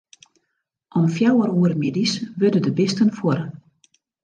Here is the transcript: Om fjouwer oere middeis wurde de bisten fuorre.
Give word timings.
Om 0.99 1.05
fjouwer 1.15 1.51
oere 1.59 1.75
middeis 1.83 2.13
wurde 2.39 2.59
de 2.65 2.71
bisten 2.79 3.09
fuorre. 3.17 3.45